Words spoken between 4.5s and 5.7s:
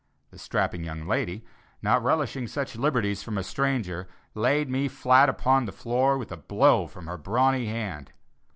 me flat upon